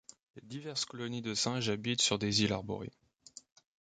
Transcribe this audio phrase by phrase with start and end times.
[0.35, 2.89] Les diverses colonies de singes habitent sur des îles arborées.